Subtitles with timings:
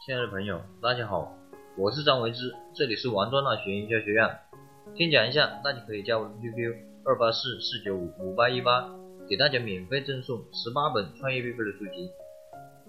[0.00, 1.34] 亲爱的朋友，大家好，
[1.76, 4.30] 我是张维之，这里是王庄大学营销学院。
[4.94, 6.72] 先讲一下，大家可以加我的 QQ
[7.04, 8.88] 二八四四九五五八一八，
[9.28, 12.08] 给大家免费赠送十八本创业必备的书籍。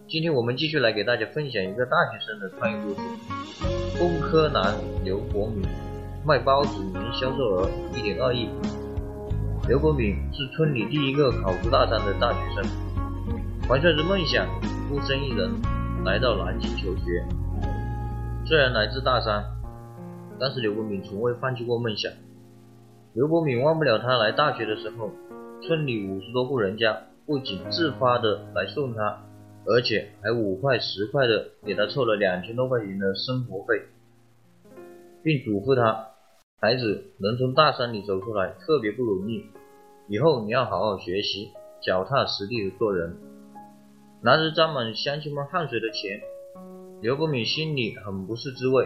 [0.07, 3.01] 今天我们继续来给大家分享一个大学生的创业故事。
[3.97, 5.67] 工科男刘国敏
[6.23, 8.47] 卖包子年销售额一点二亿。
[9.67, 12.63] 刘国敏是村里第一个考入大三的大学生，
[13.67, 14.47] 怀揣着梦想，
[14.87, 15.51] 孤身一人
[16.05, 17.25] 来到南京求学。
[18.45, 19.43] 虽然来自大山，
[20.39, 22.11] 但是刘国敏从未放弃过梦想。
[23.13, 25.11] 刘国敏忘不了他来大学的时候，
[25.61, 29.19] 村里五十多户人家不仅自发的来送他。
[29.65, 33.83] 而且还五块十块的给他凑了两千多块钱的生活费，
[35.21, 36.07] 并嘱咐他：
[36.59, 39.45] 孩子能从大山里走出来特别不容易，
[40.07, 41.49] 以后你要好好学习，
[41.83, 43.15] 脚踏实地的做人。
[44.21, 46.19] 拿着沾满乡亲们汗水的钱，
[47.01, 48.85] 刘国敏心里很不是滋味。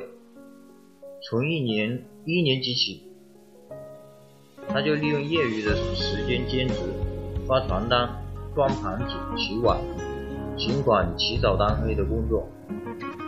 [1.28, 3.02] 从一年一年级起，
[4.68, 6.76] 他就利用业余的时间兼职，
[7.48, 8.08] 发传单、
[8.54, 9.80] 端盘子、洗碗。
[10.56, 12.48] 尽管起早贪黑的工作，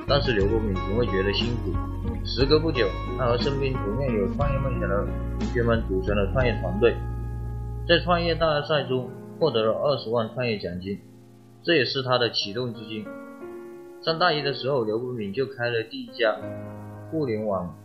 [0.07, 1.73] 但是刘国敏从未觉得辛苦。
[2.23, 5.07] 时隔不久，他和身边同样有创业梦想的
[5.39, 6.95] 同学们组成了创业团队，
[7.87, 10.99] 在创业大赛中获得了二十万创业奖金，
[11.65, 13.03] 这也是他的启动资金。
[14.03, 16.37] 上大一的时候，刘国敏就开了第一家
[17.09, 17.75] 互联网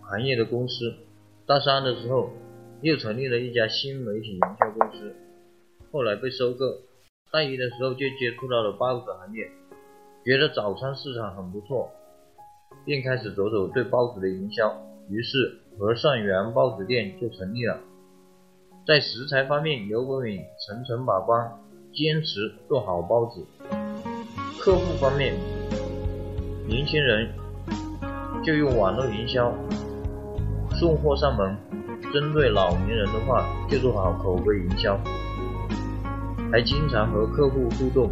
[0.00, 0.94] 行业的公司。
[1.46, 2.30] 大三的时候，
[2.80, 5.14] 又成立了一家新媒体营销公司，
[5.92, 6.64] 后来被收购。
[7.30, 9.50] 大一的时候就接触到了包子行业，
[10.24, 11.90] 觉得早餐市场很不错，
[12.86, 14.74] 便开始着手对包子的营销。
[15.10, 17.78] 于是和善园包子店就成立了。
[18.86, 21.52] 在食材方面，刘国敏层层把关，
[21.94, 23.46] 坚持做好包子。
[24.58, 25.34] 客户方面，
[26.66, 27.28] 年轻人
[28.42, 29.54] 就用网络营销，
[30.72, 31.54] 送货上门；
[32.12, 34.98] 针对老年人的话，就做好口碑营销。
[36.50, 38.10] 还经常和客户互动，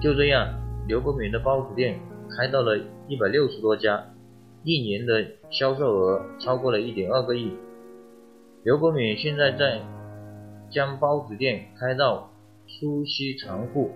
[0.00, 0.48] 就这样，
[0.88, 2.00] 刘国敏的包子店
[2.36, 2.78] 开到了
[3.08, 4.04] 一百六十多家，
[4.64, 7.52] 一年的销售额超过了一点二个亿。
[8.64, 9.80] 刘国敏现在在
[10.70, 12.30] 将包子店开到
[12.66, 13.92] 苏溪长护。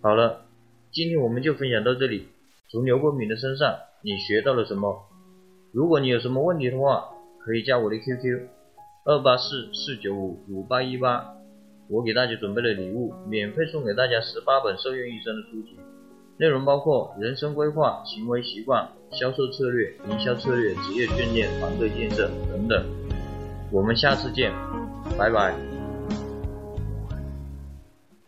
[0.00, 0.46] 好了，
[0.90, 2.28] 今天我们就分享到这里。
[2.70, 5.04] 从刘国敏的身上，你学到了什么？
[5.72, 7.08] 如果你有什么问题的话，
[7.44, 8.48] 可以加我的 QQ：
[9.04, 11.34] 二八四四九五五八一八。
[11.88, 15.76] 我给大家准备了礼物，免费送给大家十八本受用一生的书籍，
[16.38, 22.82] 内容包括人生规划、行为习惯、销售策略、营销策略、职业训练、团队建设等等。
[23.70, 24.52] 我们下次见，
[25.18, 25.71] 拜拜。